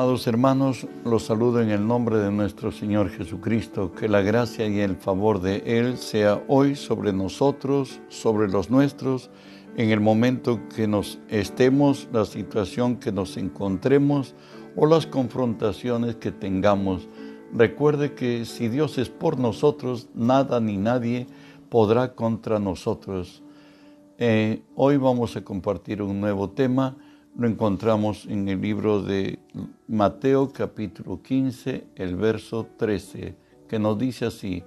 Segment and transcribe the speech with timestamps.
[0.00, 3.92] Amados hermanos, los saludo en el nombre de nuestro Señor Jesucristo.
[3.92, 9.28] Que la gracia y el favor de Él sea hoy sobre nosotros, sobre los nuestros,
[9.76, 14.34] en el momento que nos estemos, la situación que nos encontremos
[14.74, 17.06] o las confrontaciones que tengamos.
[17.52, 21.26] Recuerde que si Dios es por nosotros, nada ni nadie
[21.68, 23.42] podrá contra nosotros.
[24.16, 26.96] Eh, hoy vamos a compartir un nuevo tema
[27.36, 29.38] lo encontramos en el libro de
[29.88, 33.36] Mateo capítulo 15, el verso 13,
[33.68, 34.64] que nos dice así,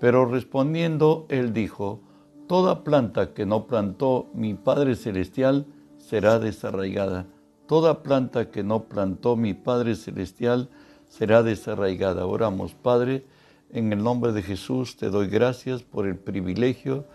[0.00, 2.00] pero respondiendo él dijo,
[2.46, 7.26] Toda planta que no plantó mi Padre Celestial será desarraigada.
[7.66, 10.68] Toda planta que no plantó mi Padre Celestial
[11.08, 12.26] será desarraigada.
[12.26, 13.24] Oramos, Padre,
[13.70, 17.06] en el nombre de Jesús te doy gracias por el privilegio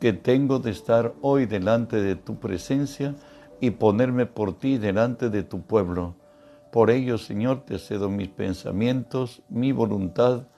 [0.00, 3.14] que tengo de estar hoy delante de tu presencia
[3.64, 6.16] y ponerme por ti delante de tu pueblo.
[6.70, 10.48] Por ello, Señor, te cedo mis pensamientos, mi voluntad,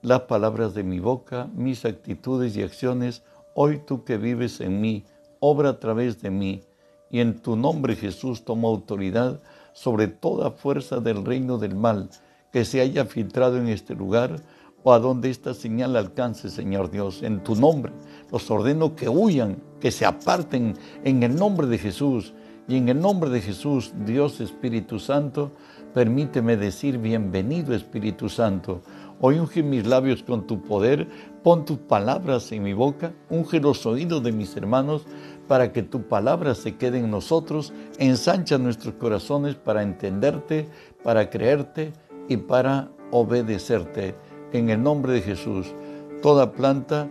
[0.00, 3.24] las palabras de mi boca, mis actitudes y acciones.
[3.54, 5.04] Hoy tú que vives en mí,
[5.38, 6.62] obra a través de mí.
[7.10, 9.42] Y en tu nombre, Jesús, tomo autoridad
[9.74, 12.08] sobre toda fuerza del reino del mal
[12.52, 14.40] que se haya filtrado en este lugar
[14.82, 17.22] o a donde esta señal alcance, Señor Dios.
[17.22, 17.92] En tu nombre
[18.32, 22.32] los ordeno que huyan, que se aparten en el nombre de Jesús
[22.68, 25.52] y en el nombre de Jesús, Dios Espíritu Santo,
[25.94, 28.82] permíteme decir bienvenido Espíritu Santo.
[29.20, 31.08] Hoy unge mis labios con tu poder,
[31.44, 35.06] pon tus palabras en mi boca, unge los oídos de mis hermanos
[35.46, 40.68] para que tu palabra se quede en nosotros, ensancha nuestros corazones para entenderte,
[41.04, 41.92] para creerte
[42.28, 44.16] y para obedecerte.
[44.52, 45.72] En el nombre de Jesús,
[46.20, 47.08] toda planta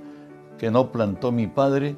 [0.57, 1.95] que no plantó mi Padre,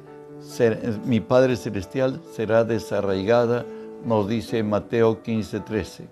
[1.04, 3.66] mi Padre Celestial será desarraigada,
[4.04, 6.08] nos dice Mateo 15:13.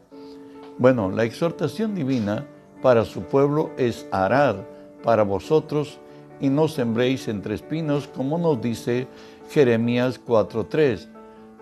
[0.79, 2.47] Bueno, la exhortación divina
[2.83, 4.57] para su pueblo es arad
[5.03, 5.99] para vosotros
[6.41, 9.07] y no sembréis entre espinos, como nos dice
[9.51, 11.09] Jeremías 4:3.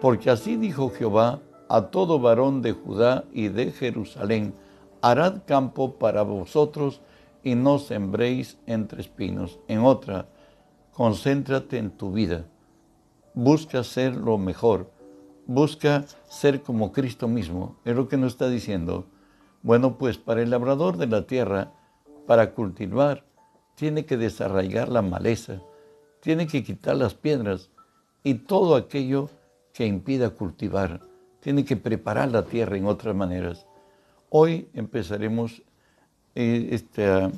[0.00, 4.54] Porque así dijo Jehová a todo varón de Judá y de Jerusalén,
[5.02, 7.00] harad campo para vosotros
[7.42, 9.58] y no sembréis entre espinos.
[9.68, 10.26] En otra,
[10.92, 12.46] concéntrate en tu vida
[13.34, 14.90] busca ser lo mejor,
[15.46, 17.76] busca ser como Cristo mismo.
[17.84, 19.06] Es lo que nos está diciendo.
[19.62, 21.72] Bueno, pues para el labrador de la tierra,
[22.26, 23.24] para cultivar,
[23.74, 25.60] tiene que desarraigar la maleza,
[26.20, 27.70] tiene que quitar las piedras
[28.22, 29.30] y todo aquello
[29.72, 31.00] que impida cultivar.
[31.40, 33.66] Tiene que preparar la tierra en otras maneras.
[34.30, 35.62] Hoy empezaremos
[36.34, 37.30] eh, este,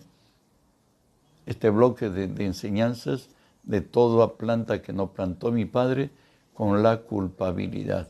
[1.47, 3.31] este bloque de enseñanzas
[3.67, 6.11] de toda planta que no plantó mi padre
[6.55, 8.09] con la culpabilidad.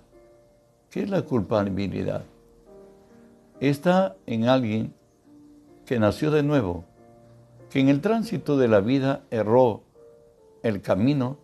[0.91, 2.25] ¿Qué es la culpabilidad?
[3.59, 4.95] Está en alguien
[5.87, 6.84] que nació de nuevo,
[7.71, 9.83] que en el tránsito de la vida erró
[10.62, 11.39] el camino,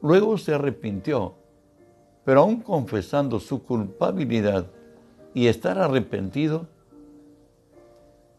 [0.00, 1.34] luego se arrepintió,
[2.24, 4.66] pero aún confesando su culpabilidad
[5.34, 6.66] y estar arrepentido,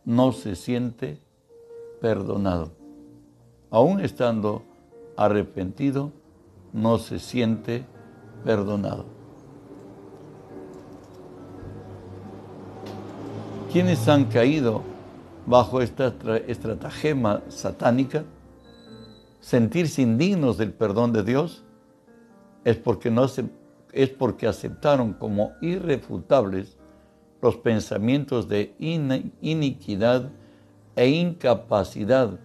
[0.06, 1.20] no se siente
[2.00, 2.72] perdonado.
[3.70, 4.64] Aún estando
[5.18, 6.12] arrepentido
[6.74, 7.86] no se siente
[8.44, 9.06] perdonado.
[13.72, 14.82] Quienes han caído
[15.46, 16.14] bajo esta
[16.48, 18.26] estratagema satánica,
[19.40, 21.64] sentirse indignos del perdón de Dios,
[22.64, 23.26] es porque, no
[23.94, 26.78] es porque aceptaron como irrefutables
[27.42, 28.76] los pensamientos de
[29.42, 30.30] iniquidad
[30.96, 32.40] e incapacidad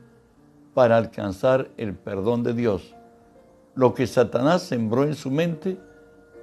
[0.76, 2.94] para alcanzar el perdón de Dios.
[3.74, 5.78] Lo que Satanás sembró en su mente,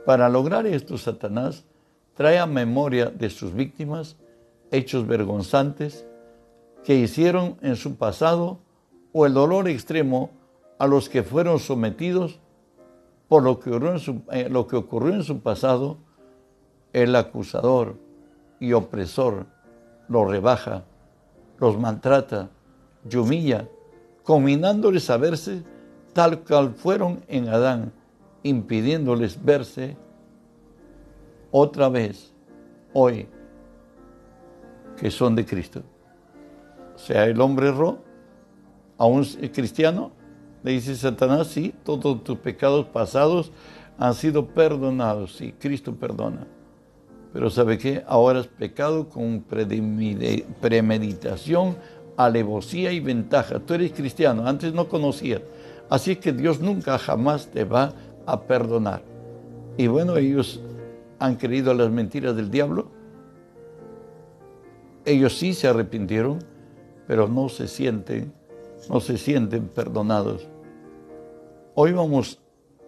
[0.07, 1.65] para lograr esto Satanás
[2.15, 4.17] trae a memoria de sus víctimas
[4.71, 6.07] hechos vergonzantes
[6.83, 8.57] que hicieron en su pasado
[9.11, 10.31] o el dolor extremo
[10.79, 12.39] a los que fueron sometidos
[13.27, 15.97] por lo que ocurrió en su, eh, pasado,
[16.91, 17.97] el acusador
[18.59, 19.45] y opresor
[20.07, 20.85] los rebaja,
[21.59, 22.49] los maltrata
[23.07, 23.67] y humilla
[24.23, 25.63] combinándoles a verse
[26.13, 27.91] tal cual fueron en Adán,
[28.43, 29.97] impidiéndoles verse
[31.51, 32.33] otra vez
[32.93, 33.27] hoy
[34.97, 35.83] que son de Cristo.
[36.95, 37.99] O sea, el hombre erró,
[38.97, 40.11] a un cristiano,
[40.63, 43.51] le dice Satanás, sí, todos tus pecados pasados
[43.97, 46.47] han sido perdonados, sí, Cristo perdona.
[47.33, 48.03] Pero ¿sabe qué?
[48.07, 49.43] Ahora es pecado con
[50.61, 51.75] premeditación,
[52.17, 53.59] alevosía y ventaja.
[53.59, 55.41] Tú eres cristiano, antes no conocías.
[55.89, 57.93] Así que Dios nunca jamás te va
[58.25, 59.01] a perdonar.
[59.77, 60.61] Y bueno, ellos
[61.19, 63.03] han creído las mentiras del diablo
[65.05, 66.39] ellos sí se arrepintieron,
[67.07, 68.33] pero no se sienten,
[68.89, 70.47] no se sienten perdonados.
[71.75, 72.39] Hoy vamos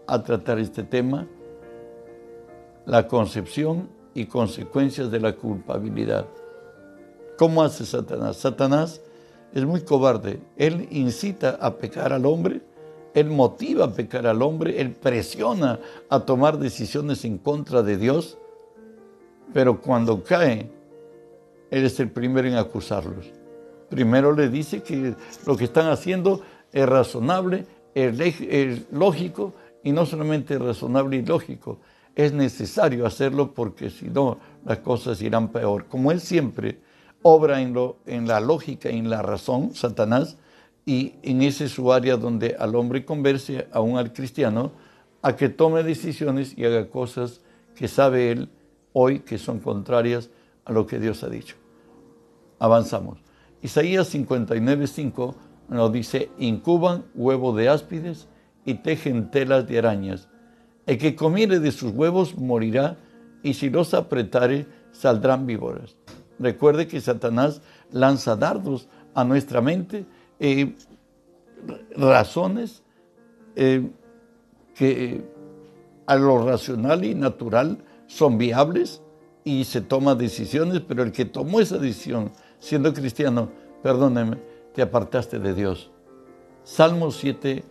[0.08, 1.28] a tratar este tema,
[2.86, 6.26] la concepción y consecuencias de la culpabilidad.
[7.38, 8.38] ¿Cómo hace Satanás?
[8.38, 9.02] Satanás
[9.56, 10.40] es muy cobarde.
[10.58, 12.62] Él incita a pecar al hombre,
[13.14, 15.80] él motiva a pecar al hombre, él presiona
[16.10, 18.38] a tomar decisiones en contra de Dios,
[19.54, 20.70] pero cuando cae,
[21.72, 23.32] él es el primero en acusarlos.
[23.90, 25.16] Primero le dice que
[25.46, 26.42] lo que están haciendo
[26.74, 29.54] es razonable, es, lógico,
[29.84, 31.80] y no solamente razonable y lógico,
[32.14, 35.86] es necesario hacerlo porque si no las cosas irán peor.
[35.86, 36.80] Como él siempre
[37.28, 40.38] obra en, la lógica en la razón, Satanás,
[40.86, 44.74] y en ese es su área donde al hombre converse, aún al cristiano,
[45.24, 47.42] a que tome decisiones y haga cosas
[47.74, 48.50] que sabe él
[48.94, 50.30] hoy que son contrarias
[50.66, 51.56] a lo que Dios ha dicho.
[52.60, 53.18] Avanzamos.
[53.64, 55.34] Isaías 59.5
[55.70, 58.28] nos dice, incuban huevo de áspides
[58.66, 60.28] y tejen telas de arañas.
[60.86, 62.98] El que comiere de sus huevos morirá,
[63.42, 65.96] y si los apretare, saldrán víboras.
[66.40, 67.62] Recuerde que Satanás
[67.92, 70.06] lanza dardos a nuestra mente,
[70.40, 70.76] eh,
[71.96, 72.84] razones
[73.56, 73.90] eh,
[74.76, 75.24] que
[76.06, 77.78] a lo racional y natural
[78.08, 79.02] son viables
[79.44, 83.50] y se toma decisiones, pero el que tomó esa decisión siendo cristiano,
[83.82, 84.38] perdóneme,
[84.74, 85.92] te apartaste de Dios.
[86.64, 87.64] Salmo 7,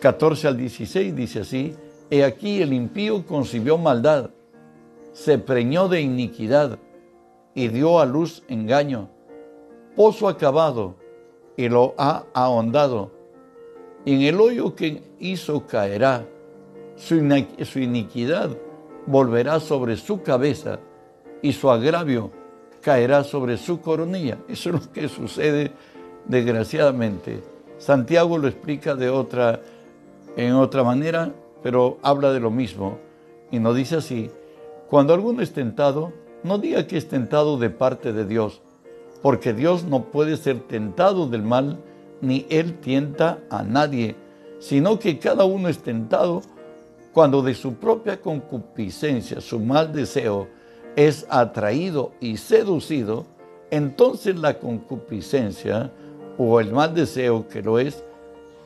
[0.00, 1.74] 14 al 16 dice así,
[2.10, 4.30] He aquí el impío concibió maldad,
[5.12, 6.78] se preñó de iniquidad
[7.56, 9.08] y dio a luz engaño.
[9.96, 10.94] Pozo acabado
[11.56, 13.10] y lo ha ahondado.
[14.04, 16.24] En el hoyo que hizo caerá.
[16.96, 17.16] Su,
[17.78, 18.50] iniquidad
[19.06, 20.78] volverá sobre su cabeza
[21.42, 22.30] y su agravio
[22.82, 24.38] caerá sobre su coronilla.
[24.48, 25.72] Eso es lo que sucede
[26.26, 27.42] desgraciadamente.
[27.78, 29.60] Santiago lo explica de otra,
[30.36, 31.32] en otra manera,
[31.62, 32.98] pero habla de lo mismo.
[33.50, 34.30] Y nos dice así,
[34.88, 36.12] cuando alguno es tentado,
[36.42, 38.60] no diga que es tentado de parte de Dios,
[39.22, 41.78] porque Dios no puede ser tentado del mal,
[42.20, 44.16] ni Él tienta a nadie,
[44.58, 46.42] sino que cada uno es tentado
[47.12, 50.48] cuando de su propia concupiscencia, su mal deseo,
[50.96, 53.26] es atraído y seducido,
[53.70, 55.90] entonces la concupiscencia
[56.38, 58.04] o el mal deseo que lo es,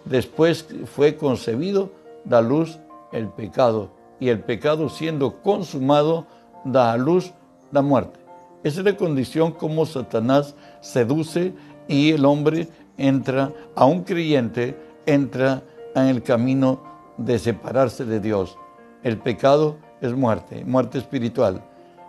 [0.05, 1.91] después fue concebido,
[2.25, 2.79] da luz
[3.13, 6.27] el pecado, y el pecado siendo consumado,
[6.65, 7.33] da a luz
[7.73, 8.21] la muerte.
[8.63, 11.53] Esa es la condición como Satanás seduce
[11.89, 12.69] y el hombre
[12.99, 14.77] entra, a un creyente,
[15.07, 15.63] entra
[15.95, 16.83] en el camino
[17.17, 18.57] de separarse de Dios.
[19.03, 21.65] El pecado es muerte, muerte espiritual.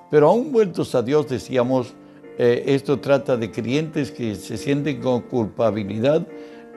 [0.09, 1.93] Pero aún vueltos a Dios, decíamos,
[2.37, 6.27] eh, esto trata de creyentes que se sienten con culpabilidad.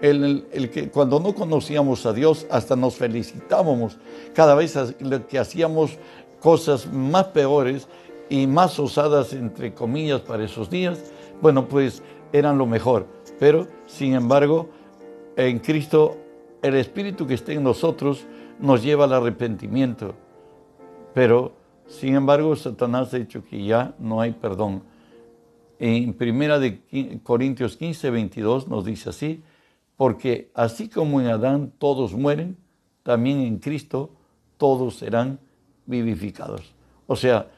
[0.01, 3.97] El, el, que cuando no conocíamos a Dios hasta nos felicitábamos
[4.35, 4.77] cada vez
[5.29, 5.99] que hacíamos
[6.41, 7.89] cosas más peores
[8.29, 13.07] y más osadas, entre comillas, para esos días, bueno, pues eran lo mejor.
[13.39, 14.69] Pero, sin embargo,
[15.37, 16.17] en Cristo,
[16.63, 18.27] el Espíritu que está en nosotros
[18.59, 20.15] nos lleva al arrepentimiento.
[21.13, 21.53] Pero,
[21.87, 24.83] sin embargo, Satanás ha dicho que ya no hay perdón.
[25.79, 29.43] En primera de Corintios 15, 22 nos dice así,
[29.97, 32.57] porque así como en Adán todos mueren,
[33.03, 34.11] también en Cristo
[34.57, 35.39] todos serán
[35.87, 36.75] vivificados.
[37.07, 37.51] O sea,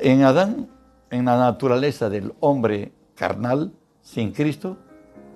[0.00, 0.68] en Adán,
[1.10, 4.76] en la naturaleza del hombre carnal, sin Cristo,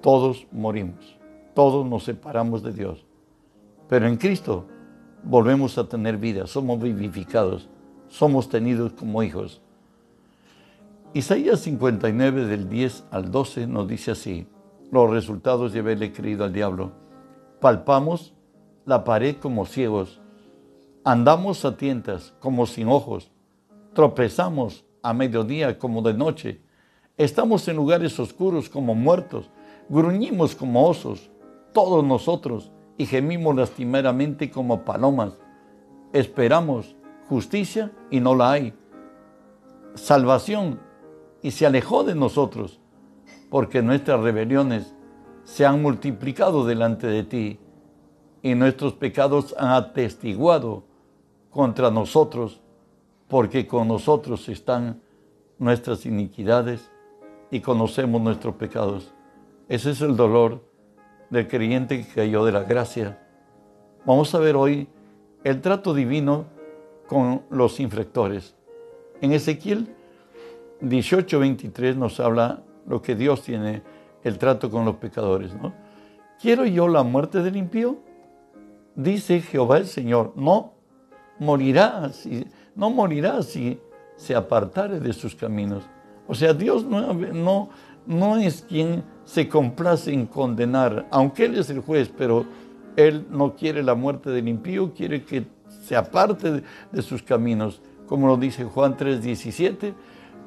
[0.01, 1.19] todos morimos,
[1.55, 3.05] todos nos separamos de Dios.
[3.89, 4.67] Pero en Cristo
[5.25, 7.69] volvemos a tener vida, somos vivificados,
[8.09, 9.61] somos tenidos como hijos.
[11.15, 14.47] Isaías 59 del 10 al 12 nos dice así,
[14.91, 16.93] los resultados de haberle creído al diablo.
[17.61, 18.35] Palpamos
[18.85, 20.21] la pared como ciegos,
[21.05, 23.32] andamos a tientas como sin ojos,
[23.95, 26.63] Tropezamos a mediodía como de noche.
[27.19, 29.51] Estamos en lugares oscuros como muertos.
[29.89, 31.31] Gruñimos como osos,
[31.73, 35.35] todos nosotros, y gemimos lastimeramente como palomas.
[36.13, 36.97] Esperamos
[37.29, 38.75] justicia y no la hay.
[39.95, 40.81] Salvación
[41.43, 42.81] y se alejó de nosotros,
[43.51, 44.95] porque nuestras rebeliones
[45.45, 47.59] se han multiplicado delante de ti
[48.43, 50.85] y nuestros pecados han atestiguado
[51.51, 52.62] contra nosotros
[53.33, 55.01] porque con nosotros están
[55.59, 56.91] nuestras iniquidades
[57.51, 59.15] y conocemos nuestros pecados.
[59.71, 60.63] Ese es el dolor
[61.31, 63.27] del creyente que cayó de la gracia.
[64.05, 64.87] Vamos a ver hoy
[65.45, 66.45] el trato divino
[67.09, 68.55] con los infractores.
[69.23, 69.89] En Ezequiel
[70.83, 73.83] 18:23 nos habla lo que Dios tiene,
[74.25, 75.73] el trato con los pecadores, ¿no?
[76.39, 77.97] ¿Quiero yo la muerte del impío?
[78.95, 80.75] Dice Jehová el Señor, no
[81.39, 83.79] morirá, si, no morirá si
[84.17, 85.85] se apartare de sus caminos.
[86.29, 87.71] O sea, Dios no, no,
[88.07, 92.45] no es quien se complace en condenar, aunque Él es el juez, pero
[92.97, 95.47] Él no quiere la muerte del impío, quiere que
[95.83, 96.63] se aparte
[96.93, 99.95] de, sus caminos, como lo dice Juan 3:17,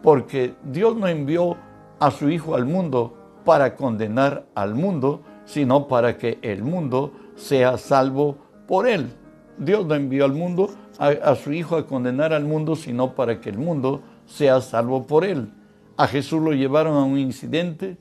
[0.02, 1.58] porque Dios no envió
[2.00, 7.78] a su Hijo al mundo para condenar al mundo, sino para que el mundo sea
[7.78, 9.12] salvo por Él.
[9.58, 13.50] Dios no envió al mundo a, su Hijo a condenar al mundo, sino para que
[13.50, 15.50] el mundo sea salvo por Él.
[15.98, 17.98] A Jesús lo llevaron a un incidente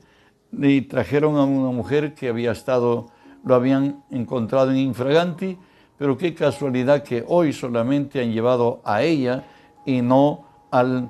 [0.51, 3.07] y trajeron a una mujer que había estado,
[3.43, 5.57] lo habían encontrado en infraganti,
[5.97, 9.45] pero qué casualidad que hoy solamente han llevado a ella
[9.85, 11.09] y no al,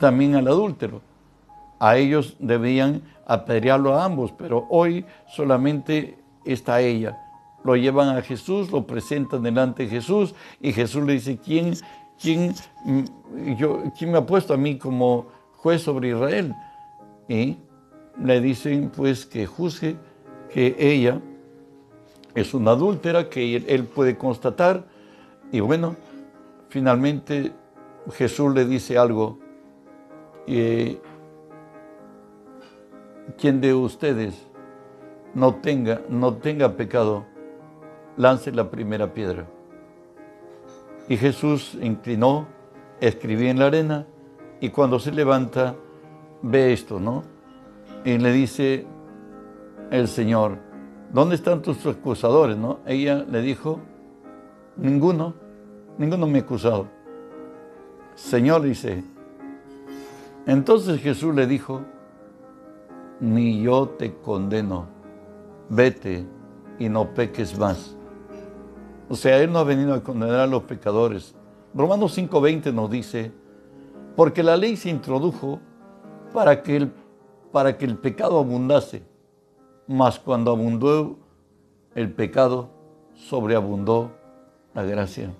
[0.00, 1.00] también al adúltero.
[1.78, 7.25] A ellos debían apedrearlo a ambos, pero hoy solamente está ella.
[7.66, 11.74] Lo llevan a Jesús, lo presentan delante de Jesús y Jesús le dice, ¿quién,
[12.20, 12.54] quién,
[12.84, 16.54] mm, yo, ¿quién me ha puesto a mí como juez sobre Israel?
[17.28, 17.56] Y
[18.22, 19.96] le dicen pues que juzgue
[20.50, 21.20] que ella
[22.34, 24.84] es una adúltera, que él puede constatar.
[25.50, 25.96] Y bueno,
[26.68, 27.52] finalmente
[28.12, 29.38] Jesús le dice algo.
[30.46, 31.00] Eh,
[33.38, 34.34] quien de ustedes
[35.34, 37.26] no tenga, no tenga pecado,
[38.16, 39.46] lance la primera piedra.
[41.08, 42.46] Y Jesús inclinó,
[43.00, 44.06] escribió en la arena
[44.60, 45.76] y cuando se levanta
[46.42, 47.22] ve esto, ¿no?
[48.04, 48.86] Y le dice
[49.90, 50.58] el Señor,
[51.12, 52.56] ¿dónde están tus acusadores?
[52.56, 52.80] ¿no?
[52.86, 53.80] Ella le dijo,
[54.76, 55.34] ninguno,
[55.98, 56.88] ninguno me ha acusado.
[58.14, 59.04] Señor dice,
[60.46, 61.82] entonces Jesús le dijo,
[63.20, 64.86] ni yo te condeno,
[65.68, 66.26] vete
[66.78, 67.95] y no peques más.
[69.08, 71.34] O sea, Él no ha venido a condenar a los pecadores.
[71.74, 73.32] Romanos 5:20 nos dice,
[74.16, 75.60] porque la ley se introdujo
[76.32, 76.92] para que el,
[77.52, 79.02] para que el pecado abundase
[79.86, 81.18] mas cuando abundó
[81.94, 82.70] el pecado,
[83.14, 84.12] sobreabundó
[84.74, 85.32] la gracia.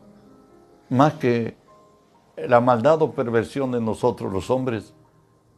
[0.88, 1.56] Más que
[2.36, 4.94] la maldad o perversión de nosotros los hombres,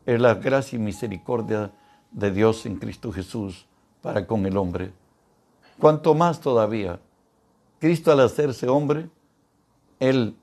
[0.06, 1.72] es la gracia y misericordia
[2.10, 3.66] de Dios en Cristo Jesús
[4.00, 4.92] para con el hombre.
[5.78, 6.98] Cuanto más todavía,
[7.80, 9.08] Cristo al hacerse hombre,
[10.00, 10.34] Él,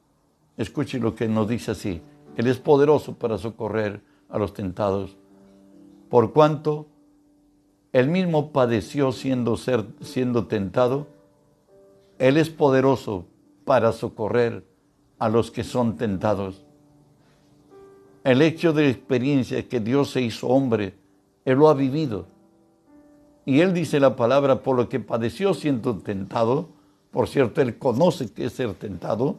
[0.58, 2.02] escuche lo que nos dice así,
[2.38, 5.18] Él es poderoso para socorrer a los tentados,
[6.10, 6.88] por cuanto
[7.96, 11.08] él mismo padeció siendo, ser, siendo tentado.
[12.20, 13.26] Él es poderoso
[13.64, 14.66] para socorrer
[15.18, 16.66] a los que son tentados.
[18.26, 20.94] El hecho de experiencia que Dios se hizo hombre,
[21.46, 22.28] Él lo ha vivido.
[23.46, 26.68] Y Él dice la palabra, por lo que padeció siendo tentado,
[27.16, 29.38] por cierto, Él conoce que es ser tentado,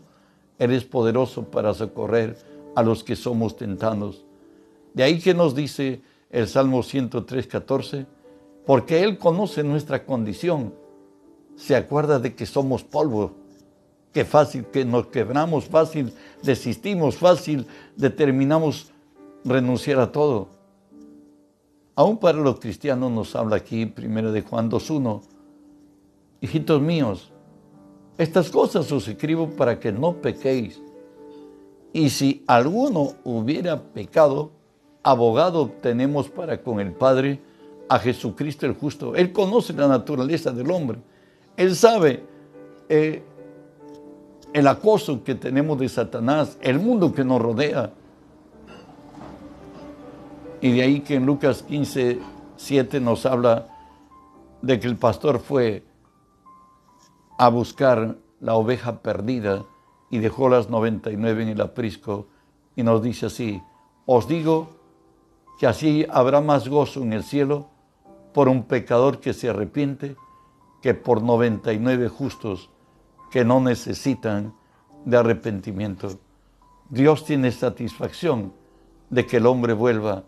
[0.59, 2.39] Él es poderoso para socorrer
[2.75, 4.25] a los que somos tentados.
[4.95, 8.07] De ahí que nos dice el Salmo 103, 14,
[8.65, 10.73] porque Él conoce nuestra condición.
[11.55, 13.33] Se acuerda de que somos polvo,
[14.11, 18.91] que fácil, que nos quebramos, fácil desistimos, fácil determinamos
[19.45, 20.49] renunciar a todo.
[21.95, 25.21] Aún para los cristianos nos habla aquí, primero de Juan 2.1,
[26.41, 27.33] hijitos míos,
[28.19, 30.81] estas cosas os escribo para que no pequéis.
[31.93, 34.51] Y si alguno hubiera pecado,
[35.03, 37.41] abogado tenemos para con el Padre,
[37.89, 39.15] a Jesucristo el justo.
[39.15, 40.99] Él conoce la naturaleza del hombre.
[41.57, 42.25] Él sabe
[42.89, 43.23] eh,
[44.53, 47.93] el acoso que tenemos de Satanás, el mundo que nos rodea.
[50.61, 52.19] Y de ahí que en Lucas 15,
[52.57, 53.69] 7 nos habla
[54.63, 55.85] de que el pastor fue
[57.39, 59.65] a buscar la oveja perdida
[60.11, 62.27] y dejó las 99 en el aprisco
[62.75, 63.63] y nos dice así,
[64.05, 64.69] os digo
[65.59, 67.69] que así habrá más gozo en el cielo
[68.33, 70.17] por un pecador que se arrepiente
[70.83, 72.71] que por 99 justos
[73.31, 74.55] que no necesitan
[75.05, 76.19] de arrepentimiento.
[76.91, 78.53] Dios tiene satisfacción
[79.11, 80.25] de que el hombre vuelva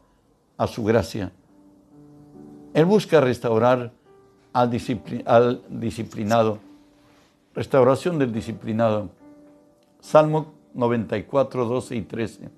[0.56, 1.32] a su gracia.
[2.74, 3.92] Él busca restaurar
[4.52, 6.58] al, disciplinado,
[7.58, 9.10] restauración del disciplinado.
[9.98, 12.50] Salmo 94, 12 y 13.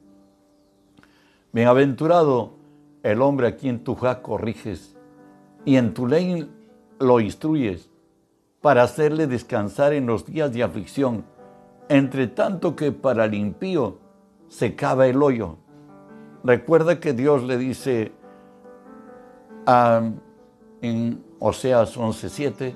[1.53, 2.53] Bienaventurado
[3.03, 4.95] el hombre a quien tú ja corriges
[5.65, 6.51] y en tu ley
[6.99, 7.89] lo instruyes
[8.61, 11.25] para hacerle descansar en los días de aflicción,
[11.89, 13.97] entre tanto que para el impío
[14.49, 15.57] se cava el hoyo
[16.45, 18.13] Recuerda que Dios le dice
[19.67, 22.75] en Oseas 11:7,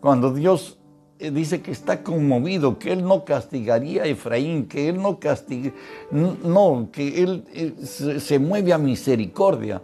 [0.00, 0.79] cuando Dios
[1.20, 5.72] dice que está conmovido, que Él no castigaría a Efraín, que Él no castiga,
[6.10, 9.82] no, que Él eh, se mueve a misericordia.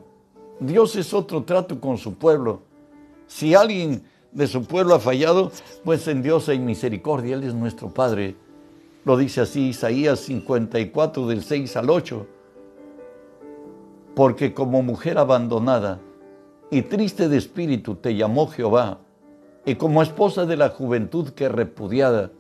[0.58, 2.62] Dios es otro trato con su pueblo.
[3.26, 4.02] Si alguien
[4.32, 5.52] de su pueblo ha fallado,
[5.84, 8.36] pues en Dios hay misericordia, Él es nuestro Padre.
[9.04, 12.26] Lo dice así Isaías 54 del 6 al 8.
[14.14, 16.00] Porque como mujer abandonada
[16.70, 19.00] y triste de espíritu te llamó Jehová,
[19.66, 22.30] y como esposa de la juventud que repudiada,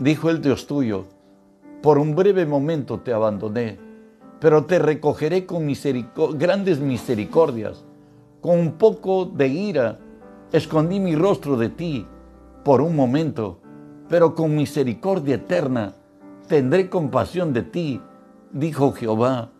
[0.00, 1.06] dijo el Dios tuyo,
[1.80, 3.78] por un breve momento te abandoné,
[4.40, 5.68] pero te recogeré con
[6.36, 7.84] grandes misericordias,
[8.40, 10.00] con un poco de ira,
[10.50, 12.06] escondí mi rostro de ti
[12.64, 13.60] por un momento,
[14.08, 15.94] pero con misericordia eterna
[16.48, 18.00] tendré compasión de ti,
[18.50, 19.52] dijo Jehová,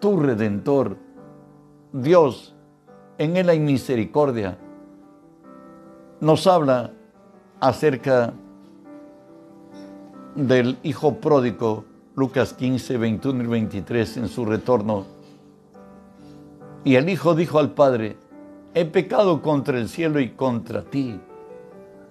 [0.00, 0.96] tu redentor.
[1.92, 2.56] Dios,
[3.18, 4.56] en él hay misericordia
[6.22, 6.92] nos habla
[7.58, 8.32] acerca
[10.36, 15.04] del hijo pródigo, Lucas 15, 21 y 23, en su retorno.
[16.84, 18.16] Y el hijo dijo al padre,
[18.72, 21.18] he pecado contra el cielo y contra ti,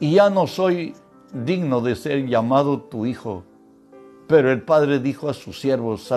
[0.01, 0.93] y ya no soy
[1.33, 3.45] digno de ser llamado tu hijo.
[4.27, 6.13] Pero el padre dijo a sus siervos,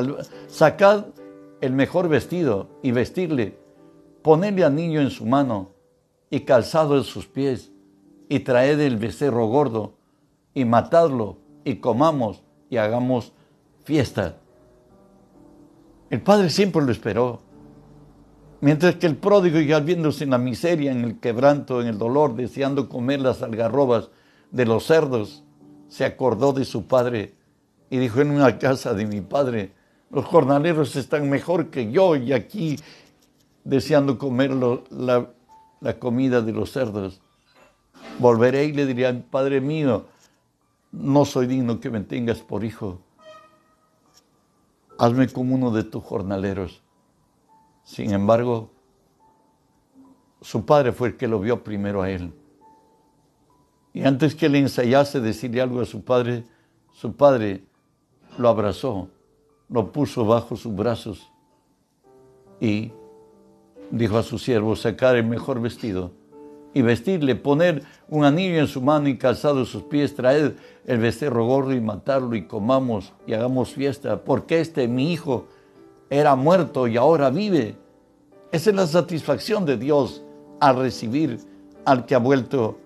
[0.48, 1.04] sacad
[1.60, 3.56] el mejor vestido y vestirle,
[4.20, 5.70] ponedle al niño en su mano
[6.28, 7.70] y calzado en sus pies
[8.28, 9.95] y traed el becerro gordo
[10.54, 13.33] y matadlo y comamos y hagamos
[13.85, 14.37] fiesta.
[16.11, 17.40] El padre siempre lo esperó.
[18.61, 22.35] Mientras que el pródigo, ya viéndose en la miseria, en el quebranto, en el dolor,
[22.35, 24.09] deseando comer las algarrobas
[24.50, 25.44] de los cerdos,
[25.88, 27.35] se acordó de su padre
[27.90, 29.72] y dijo, en una casa de mi padre,
[30.11, 32.79] los jornaleros están mejor que yo y aquí
[33.64, 35.29] deseando comer la,
[35.81, 37.20] la comida de los cerdos.
[38.18, 40.07] Volveré y le diré, Padre mío,
[40.92, 43.00] no soy digno que me tengas por hijo.
[44.98, 46.83] Hazme como uno de tus jornaleros.
[47.83, 48.70] Sin embargo,
[50.40, 52.33] su padre fue el que lo vio primero a él.
[53.92, 56.44] Y antes que le ensayase decirle algo a su padre,
[56.92, 57.64] su padre
[58.38, 59.09] lo abrazó,
[59.68, 61.31] lo puso bajo sus brazos
[62.61, 62.92] y
[63.90, 66.12] dijo a su siervo, sacar el mejor vestido
[66.74, 70.52] y vestirle, poner un anillo en su mano y calzado sus pies, traed
[70.87, 75.46] el becerro gordo y matarlo y comamos y hagamos fiesta, porque este mi hijo
[76.10, 77.76] era muerto y ahora vive.
[78.50, 80.22] Esa es la satisfacción de Dios
[80.60, 81.38] al recibir
[81.84, 82.78] al que ha vuelto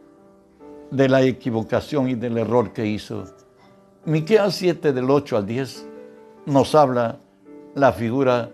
[0.91, 3.25] de la equivocación y del error que hizo.
[4.05, 5.87] Miqueas 7 del 8 al 10
[6.47, 7.19] nos habla
[7.75, 8.51] la figura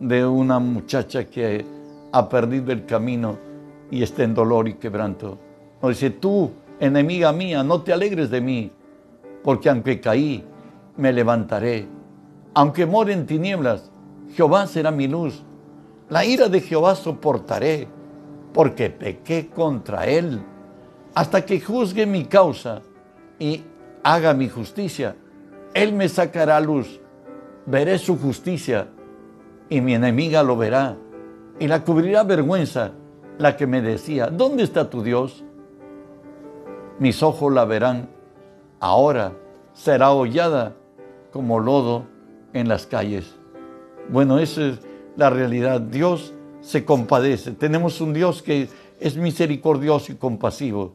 [0.00, 1.64] de una muchacha que
[2.10, 3.51] ha perdido el camino
[3.92, 5.38] y está en dolor y quebranto.
[5.82, 6.50] Nos dice, tú,
[6.80, 8.72] enemiga mía, no te alegres de mí,
[9.44, 10.42] porque aunque caí,
[10.96, 11.86] me levantaré.
[12.54, 13.90] Aunque more en tinieblas,
[14.34, 15.44] Jehová será mi luz.
[16.08, 17.86] La ira de Jehová soportaré,
[18.54, 20.42] porque pequé contra él,
[21.14, 22.80] hasta que juzgue mi causa
[23.38, 23.62] y
[24.02, 25.16] haga mi justicia.
[25.74, 26.98] Él me sacará luz,
[27.66, 28.88] veré su justicia,
[29.68, 30.96] y mi enemiga lo verá,
[31.58, 32.92] y la cubrirá vergüenza
[33.42, 35.42] la que me decía, ¿dónde está tu Dios?
[37.00, 38.08] Mis ojos la verán,
[38.78, 39.32] ahora
[39.72, 40.76] será hollada
[41.32, 42.04] como lodo
[42.52, 43.34] en las calles.
[44.08, 44.78] Bueno, esa es
[45.16, 45.80] la realidad.
[45.80, 47.50] Dios se compadece.
[47.52, 48.68] Tenemos un Dios que
[49.00, 50.94] es misericordioso y compasivo,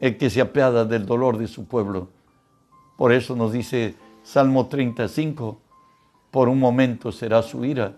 [0.00, 2.08] el que se apiada del dolor de su pueblo.
[2.96, 3.94] Por eso nos dice
[4.24, 5.60] Salmo 35,
[6.32, 7.94] por un momento será su ira,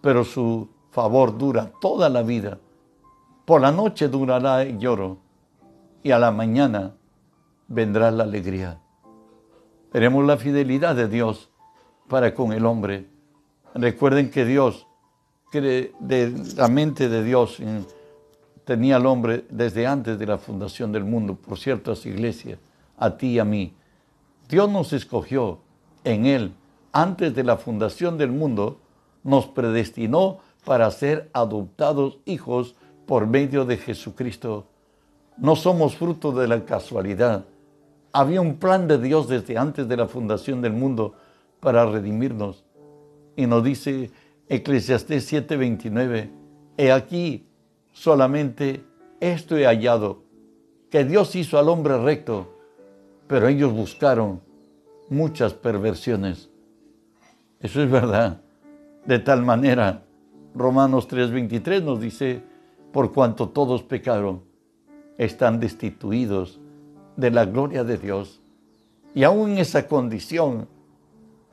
[0.00, 2.58] pero su favor dura toda la vida.
[3.48, 5.16] Por la noche durará el lloro
[6.02, 6.94] y a la mañana
[7.66, 8.78] vendrá la alegría.
[9.90, 11.48] Veremos la fidelidad de Dios
[12.08, 13.08] para con el hombre.
[13.72, 14.86] Recuerden que Dios,
[15.50, 15.62] que
[15.98, 17.56] de la mente de Dios
[18.66, 22.58] tenía al hombre desde antes de la fundación del mundo, por cierto, a su iglesia,
[22.98, 23.72] a ti y a mí.
[24.46, 25.60] Dios nos escogió
[26.04, 26.52] en Él
[26.92, 28.78] antes de la fundación del mundo,
[29.24, 32.74] nos predestinó para ser adoptados hijos
[33.08, 34.66] por medio de Jesucristo.
[35.38, 37.46] No somos fruto de la casualidad.
[38.12, 41.14] Había un plan de Dios desde antes de la fundación del mundo
[41.58, 42.66] para redimirnos.
[43.34, 44.10] Y nos dice
[44.46, 46.30] Eclesiastés 7:29,
[46.76, 47.46] he aquí
[47.94, 48.84] solamente
[49.20, 50.22] esto he hallado,
[50.90, 52.58] que Dios hizo al hombre recto,
[53.26, 54.42] pero ellos buscaron
[55.08, 56.50] muchas perversiones.
[57.60, 58.42] Eso es verdad.
[59.06, 60.02] De tal manera,
[60.54, 62.42] Romanos 3:23 nos dice,
[62.92, 64.42] por cuanto todos pecaron,
[65.18, 66.60] están destituidos
[67.16, 68.40] de la gloria de Dios.
[69.14, 70.68] Y aún en esa condición,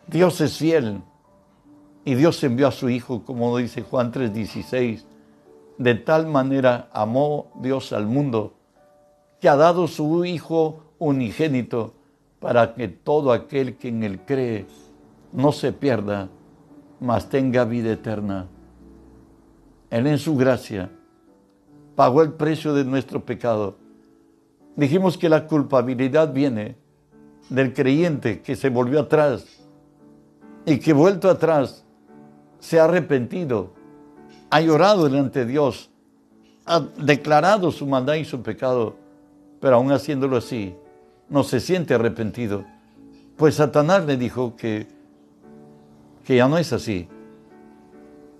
[0.08, 1.02] Dios es fiel.
[2.04, 5.06] Y Dios envió a su Hijo, como dice Juan 3:16,
[5.78, 8.54] de tal manera amó Dios al mundo,
[9.42, 11.94] que ha dado su Hijo unigénito,
[12.40, 14.68] para que todo aquel que en él cree
[15.34, 16.30] no se pierda,
[17.00, 18.48] mas tenga vida eterna.
[19.90, 20.92] Él en su gracia
[21.96, 23.78] pagó el precio de nuestro pecado.
[24.76, 26.76] Dijimos que la culpabilidad viene
[27.50, 29.46] del creyente que se volvió atrás
[30.66, 31.86] y que vuelto atrás
[32.60, 33.74] se ha arrepentido,
[34.50, 35.90] ha llorado delante de Dios,
[36.66, 38.96] ha declarado su maldad y su pecado,
[39.62, 40.76] pero aún haciéndolo así,
[41.30, 42.66] no se siente arrepentido.
[43.38, 44.88] Pues Satanás le dijo que,
[46.24, 47.08] que ya no es así,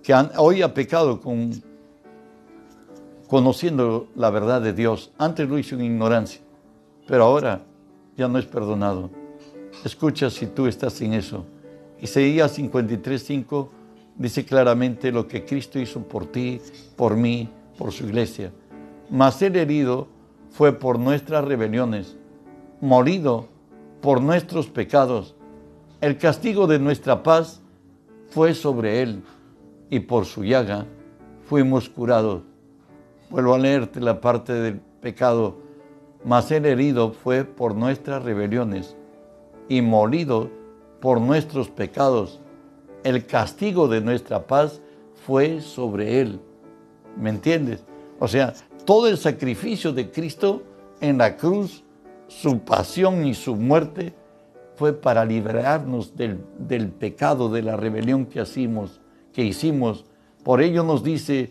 [0.02, 1.52] que hoy ha pecado con,
[3.28, 5.12] conociendo la verdad de Dios.
[5.18, 6.40] Antes lo hizo en ignorancia,
[7.06, 7.62] pero ahora
[8.16, 9.10] ya no es perdonado.
[9.84, 11.44] Escucha si tú estás en eso.
[12.00, 13.68] Isaías 53:5
[14.16, 16.60] dice claramente lo que Cristo hizo por ti,
[16.96, 18.52] por mí, por su iglesia.
[19.10, 20.08] Mas el herido
[20.50, 22.16] fue por nuestras rebeliones,
[22.80, 23.48] morido
[24.00, 25.34] por nuestros pecados.
[26.00, 27.60] El castigo de nuestra paz
[28.30, 29.22] fue sobre él
[29.90, 30.86] y por su llaga
[31.46, 32.42] fuimos curados.
[33.28, 35.56] Vuelvo a leerte la parte del pecado.
[36.24, 38.96] Mas el herido fue por nuestras rebeliones
[39.68, 40.50] y molido
[41.00, 42.40] por nuestros pecados.
[43.04, 44.80] El castigo de nuestra paz
[45.26, 46.40] fue sobre él.
[47.16, 47.84] ¿Me entiendes?
[48.18, 50.62] O sea, todo el sacrificio de Cristo
[51.00, 51.84] en la cruz,
[52.28, 54.14] su pasión y su muerte,
[54.76, 59.00] fue para liberarnos del, del pecado, de la rebelión que hicimos,
[59.32, 60.04] que hicimos.
[60.44, 61.50] Por ello nos dice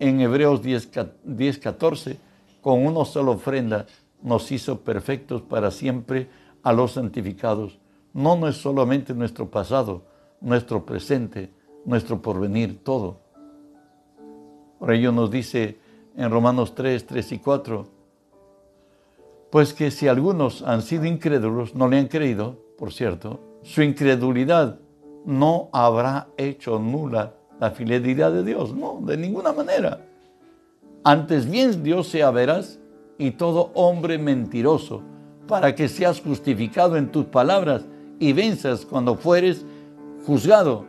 [0.00, 0.90] en Hebreos 10,
[1.24, 2.18] 10 14,
[2.60, 3.86] con una sola ofrenda
[4.22, 6.28] nos hizo perfectos para siempre
[6.62, 7.78] a los santificados.
[8.12, 10.02] No, no es solamente nuestro pasado,
[10.40, 11.52] nuestro presente,
[11.84, 13.20] nuestro porvenir, todo.
[14.78, 15.78] Por ello nos dice
[16.16, 17.88] en Romanos 3, 3 y 4,
[19.50, 24.80] pues que si algunos han sido incrédulos, no le han creído, por cierto, su incredulidad
[25.26, 30.00] no habrá hecho nula la fidelidad de Dios, no, de ninguna manera.
[31.04, 32.78] Antes bien Dios sea veraz
[33.18, 35.02] y todo hombre mentiroso,
[35.46, 37.82] para que seas justificado en tus palabras
[38.18, 39.64] y venzas cuando fueres
[40.26, 40.86] juzgado.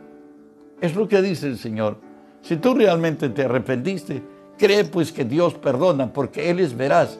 [0.80, 1.98] Es lo que dice el Señor.
[2.40, 4.22] Si tú realmente te arrepentiste,
[4.56, 7.18] cree pues que Dios perdona, porque Él es veraz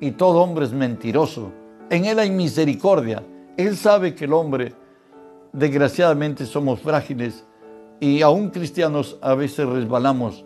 [0.00, 1.52] y todo hombre es mentiroso.
[1.88, 3.22] En Él hay misericordia.
[3.56, 4.74] Él sabe que el hombre,
[5.52, 7.44] desgraciadamente, somos frágiles
[8.00, 10.44] y aún cristianos a veces resbalamos.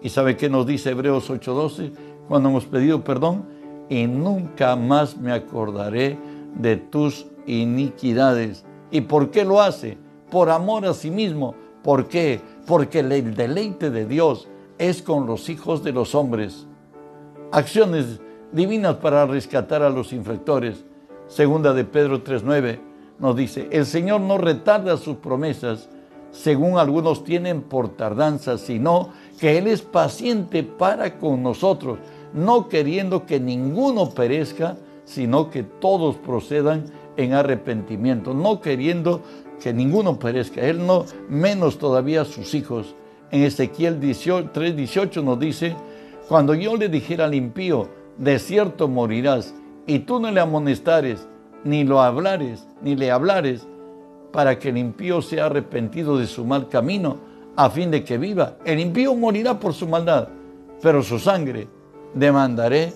[0.00, 1.92] ¿Y sabe qué nos dice Hebreos 8:12?
[2.28, 3.44] Cuando hemos pedido perdón,
[3.88, 6.18] y nunca más me acordaré
[6.54, 8.64] de tus iniquidades.
[8.90, 9.98] ¿Y por qué lo hace?
[10.30, 11.54] Por amor a sí mismo.
[11.82, 12.40] ¿Por qué?
[12.66, 14.48] Porque el deleite de Dios
[14.78, 16.66] es con los hijos de los hombres.
[17.50, 18.20] Acciones
[18.52, 20.84] divinas para rescatar a los infractores.
[21.28, 22.80] Segunda de Pedro 3:9
[23.18, 25.88] nos dice, el Señor no retarda sus promesas,
[26.30, 29.10] según algunos tienen por tardanza, sino
[29.40, 31.98] que Él es paciente para con nosotros,
[32.32, 36.84] no queriendo que ninguno perezca, sino que todos procedan
[37.16, 39.22] en arrepentimiento, no queriendo
[39.60, 42.94] que ninguno perezca, Él no, menos todavía sus hijos.
[43.30, 45.76] En Ezequiel 3:18 nos dice,
[46.28, 47.88] cuando yo le dijera al impío,
[48.18, 49.54] de cierto morirás,
[49.86, 51.26] y tú no le amonestares,
[51.64, 53.66] ni lo hablares, ni le hablares,
[54.32, 57.16] para que el impío sea arrepentido de su mal camino,
[57.56, 58.56] a fin de que viva.
[58.64, 60.28] El impío morirá por su maldad,
[60.80, 61.66] pero su sangre
[62.14, 62.92] demandaré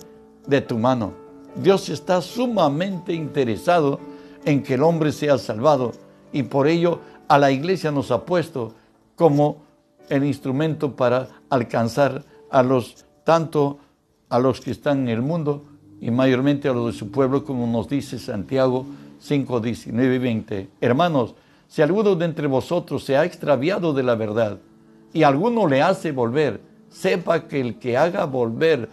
[0.47, 1.14] de tu mano.
[1.57, 3.99] Dios está sumamente interesado
[4.45, 5.92] en que el hombre sea salvado
[6.33, 8.73] y por ello a la iglesia nos ha puesto
[9.16, 9.62] como
[10.09, 13.79] el instrumento para alcanzar a los tanto
[14.29, 15.64] a los que están en el mundo
[16.01, 18.87] y mayormente a los de su pueblo, como nos dice Santiago
[19.23, 20.69] 5, 19 y 20.
[20.81, 21.37] Hermanos,
[21.69, 24.59] si alguno de entre vosotros se ha extraviado de la verdad
[25.13, 28.89] y alguno le hace volver, sepa que el que haga volver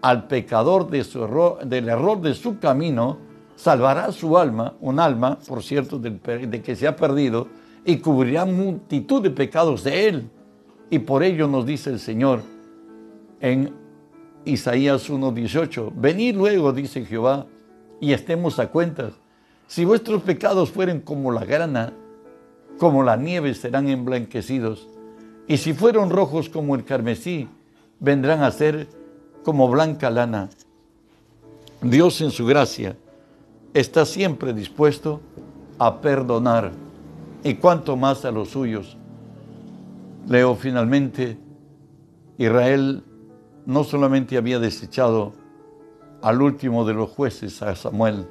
[0.00, 3.18] al pecador error, del error de su camino,
[3.54, 7.48] salvará su alma, un alma, por cierto, de que se ha perdido,
[7.84, 10.30] y cubrirá multitud de pecados de él.
[10.88, 12.40] Y por ello nos dice el Señor
[13.40, 13.74] en
[14.44, 17.46] Isaías 1.18, venid luego, dice Jehová,
[18.00, 19.12] y estemos a cuentas
[19.66, 21.92] si vuestros pecados fueren como la grana,
[22.78, 24.88] como la nieve serán emblanquecidos,
[25.48, 27.48] y si fueron rojos como el carmesí,
[28.00, 28.88] vendrán a ser
[29.44, 30.48] como blanca lana.
[31.80, 32.96] Dios en su gracia
[33.74, 35.20] está siempre dispuesto
[35.78, 36.72] a perdonar,
[37.44, 38.96] y cuanto más a los suyos.
[40.26, 41.38] Leo finalmente,
[42.38, 43.04] Israel
[43.66, 45.32] no solamente había desechado
[46.22, 48.26] al último de los jueces, a Samuel,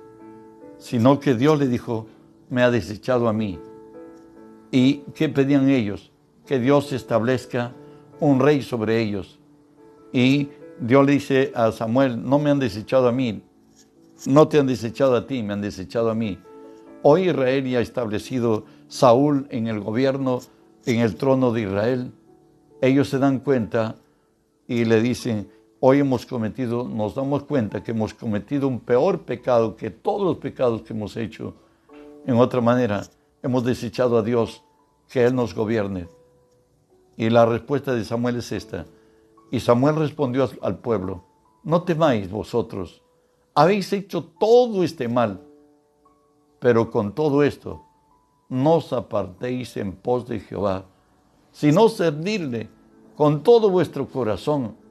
[0.78, 2.08] sino que Dios le dijo,
[2.50, 3.60] me ha desechado a mí.
[4.72, 6.12] ¿Y qué pedían ellos?
[6.46, 7.74] Que Dios establezca
[8.20, 9.40] un rey sobre ellos.
[10.12, 13.42] Y Dios le dice a Samuel, no me han desechado a mí,
[14.26, 16.38] no te han desechado a ti, me han desechado a mí.
[17.02, 20.40] Hoy Israel ya ha establecido Saúl en el gobierno,
[20.86, 22.12] en el trono de Israel.
[22.82, 23.96] Ellos se dan cuenta
[24.68, 25.50] y le dicen,
[25.88, 30.38] hoy hemos cometido, nos damos cuenta que hemos cometido un peor pecado que todos los
[30.38, 31.54] pecados que hemos hecho.
[32.26, 33.04] En otra manera,
[33.44, 34.64] hemos desechado a Dios,
[35.08, 36.08] que Él nos gobierne.
[37.18, 38.88] Y la respuesta de Samuel es esta.
[39.52, 41.24] Y Samuel respondió al pueblo,
[41.64, 43.04] no temáis vosotros,
[43.54, 45.40] habéis hecho todo este mal,
[46.58, 47.84] pero con todo esto,
[48.50, 50.86] no os apartéis en pos de Jehová,
[51.52, 52.70] sino servirle
[53.16, 54.84] con todo vuestro corazón.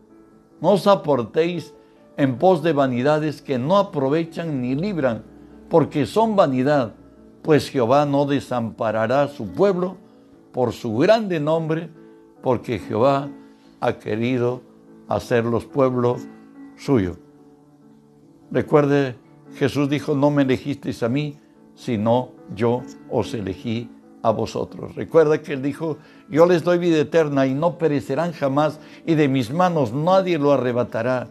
[0.60, 1.74] No os aportéis
[2.16, 5.24] en pos de vanidades que no aprovechan ni libran,
[5.68, 6.94] porque son vanidad,
[7.42, 9.96] pues Jehová no desamparará a su pueblo
[10.52, 11.90] por su grande nombre,
[12.42, 13.28] porque Jehová
[13.80, 14.62] ha querido
[15.08, 16.16] hacerlos pueblo
[16.76, 17.16] suyo.
[18.50, 19.16] Recuerde,
[19.56, 21.38] Jesús dijo, no me elegisteis a mí,
[21.74, 23.90] sino yo os elegí
[24.22, 24.94] a vosotros.
[24.94, 29.28] Recuerda que Él dijo, yo les doy vida eterna y no perecerán jamás y de
[29.28, 31.28] mis manos nadie lo arrebatará.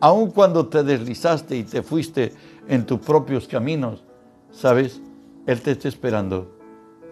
[0.00, 2.32] Aun cuando te deslizaste y te fuiste
[2.68, 4.02] en tus propios caminos,
[4.50, 5.00] ¿sabes?
[5.46, 6.56] Él te está esperando,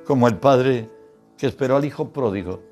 [0.07, 0.88] como el Padre
[1.37, 2.62] que esperó al Hijo pródigo,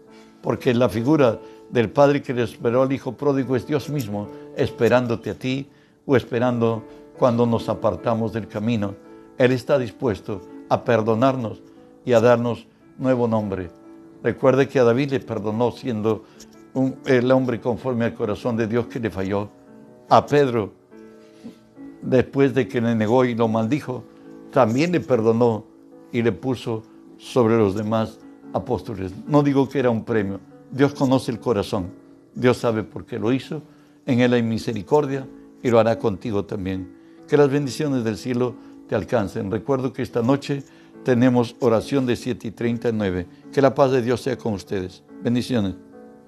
[0.42, 1.38] porque la figura
[1.70, 5.68] del Padre que le esperó al Hijo pródigo es Dios mismo, esperándote a ti
[6.06, 6.84] o esperando
[7.18, 8.94] cuando nos apartamos del camino.
[9.38, 11.62] Él está dispuesto a perdonarnos
[12.04, 12.66] y a darnos
[12.98, 13.70] nuevo nombre.
[14.22, 16.24] Recuerde que a David le perdonó siendo
[17.06, 19.48] el hombre conforme al corazón de Dios que le falló.
[20.08, 20.72] A Pedro,
[22.02, 24.04] después de que le negó y lo maldijo,
[24.50, 25.64] también le perdonó
[26.12, 26.82] y le puso
[27.18, 28.18] sobre los demás
[28.52, 29.12] apóstoles.
[29.26, 30.40] No digo que era un premio.
[30.70, 31.90] Dios conoce el corazón.
[32.34, 33.62] Dios sabe por qué lo hizo.
[34.04, 35.26] En Él hay misericordia
[35.62, 36.94] y lo hará contigo también.
[37.26, 38.54] Que las bendiciones del cielo
[38.88, 39.50] te alcancen.
[39.50, 40.62] Recuerdo que esta noche
[41.06, 43.28] tenemos oración de 7 y 39.
[43.52, 45.04] Que la paz de Dios sea con ustedes.
[45.22, 45.76] Bendiciones.